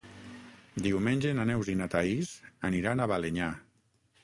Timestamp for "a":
3.07-3.11